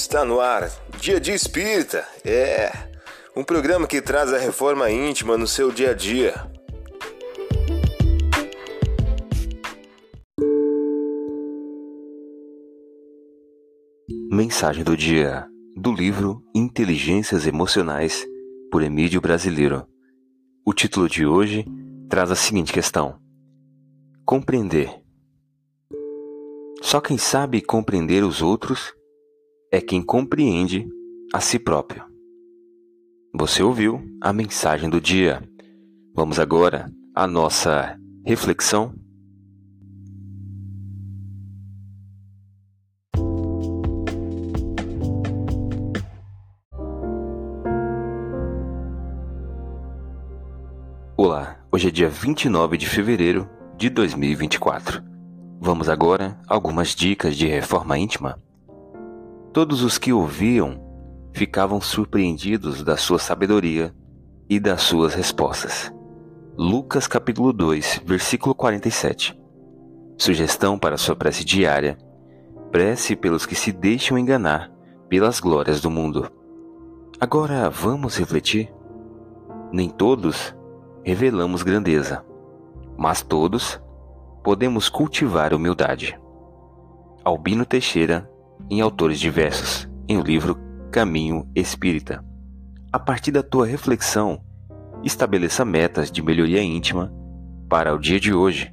Está 0.00 0.24
no 0.24 0.38
ar, 0.38 0.70
Dia 1.00 1.18
de 1.18 1.32
Espírita. 1.32 2.06
É 2.24 2.70
um 3.36 3.42
programa 3.42 3.84
que 3.84 4.00
traz 4.00 4.32
a 4.32 4.38
reforma 4.38 4.88
íntima 4.88 5.36
no 5.36 5.44
seu 5.44 5.72
dia 5.72 5.90
a 5.90 5.92
dia. 5.92 6.34
Mensagem 14.30 14.84
do 14.84 14.96
dia 14.96 15.44
do 15.76 15.92
livro 15.92 16.44
Inteligências 16.54 17.44
Emocionais 17.44 18.24
por 18.70 18.84
Emílio 18.84 19.20
Brasileiro. 19.20 19.84
O 20.64 20.72
título 20.72 21.08
de 21.08 21.26
hoje 21.26 21.66
traz 22.08 22.30
a 22.30 22.36
seguinte 22.36 22.72
questão: 22.72 23.18
Compreender. 24.24 25.02
Só 26.80 27.00
quem 27.00 27.18
sabe 27.18 27.60
compreender 27.60 28.22
os 28.22 28.40
outros 28.40 28.96
é 29.70 29.80
quem 29.80 30.02
compreende 30.02 30.88
a 31.32 31.40
si 31.40 31.58
próprio. 31.58 32.04
Você 33.34 33.62
ouviu 33.62 34.02
a 34.20 34.32
mensagem 34.32 34.88
do 34.88 35.00
dia. 35.00 35.42
Vamos 36.14 36.38
agora 36.38 36.90
à 37.14 37.26
nossa 37.26 37.98
reflexão. 38.24 38.94
Olá, 51.14 51.60
hoje 51.70 51.88
é 51.88 51.90
dia 51.90 52.08
29 52.08 52.78
de 52.78 52.88
fevereiro 52.88 53.48
de 53.76 53.90
2024. 53.90 55.02
Vamos 55.60 55.88
agora 55.88 56.40
a 56.48 56.54
algumas 56.54 56.94
dicas 56.94 57.36
de 57.36 57.46
reforma 57.46 57.98
íntima. 57.98 58.40
Todos 59.52 59.82
os 59.82 59.96
que 59.96 60.12
ouviam 60.12 60.78
ficavam 61.32 61.80
surpreendidos 61.80 62.84
da 62.84 62.96
sua 62.96 63.18
sabedoria 63.18 63.94
e 64.48 64.60
das 64.60 64.82
suas 64.82 65.14
respostas. 65.14 65.92
Lucas 66.56 67.06
capítulo 67.06 67.52
2, 67.52 68.02
versículo 68.04 68.54
47. 68.54 69.38
Sugestão 70.18 70.78
para 70.78 70.98
sua 70.98 71.16
prece 71.16 71.44
diária: 71.44 71.96
prece 72.70 73.16
pelos 73.16 73.46
que 73.46 73.54
se 73.54 73.72
deixam 73.72 74.18
enganar 74.18 74.70
pelas 75.08 75.40
glórias 75.40 75.80
do 75.80 75.90
mundo. 75.90 76.30
Agora 77.18 77.70
vamos 77.70 78.18
refletir? 78.18 78.70
Nem 79.72 79.88
todos 79.88 80.54
revelamos 81.02 81.62
grandeza, 81.62 82.22
mas 82.98 83.22
todos 83.22 83.80
podemos 84.44 84.90
cultivar 84.90 85.54
humildade. 85.54 86.20
Albino 87.24 87.64
Teixeira, 87.64 88.30
em 88.70 88.80
autores 88.80 89.18
diversos, 89.20 89.88
em 90.08 90.18
o 90.18 90.22
livro 90.22 90.56
Caminho 90.90 91.48
Espírita. 91.54 92.24
A 92.92 92.98
partir 92.98 93.30
da 93.30 93.42
tua 93.42 93.66
reflexão, 93.66 94.40
estabeleça 95.04 95.64
metas 95.64 96.10
de 96.10 96.22
melhoria 96.22 96.62
íntima 96.62 97.12
para 97.68 97.94
o 97.94 97.98
dia 97.98 98.18
de 98.18 98.32
hoje. 98.32 98.72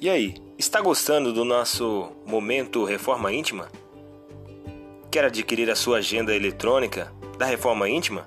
E 0.00 0.08
aí, 0.08 0.34
está 0.58 0.80
gostando 0.80 1.30
do 1.30 1.44
nosso 1.44 2.10
momento 2.26 2.84
Reforma 2.84 3.32
Íntima? 3.32 3.68
Quer 5.10 5.26
adquirir 5.26 5.70
a 5.70 5.76
sua 5.76 5.98
agenda 5.98 6.34
eletrônica 6.34 7.12
da 7.36 7.44
Reforma 7.44 7.86
Íntima? 7.86 8.26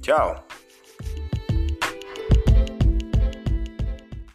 Tchau! 0.00 0.49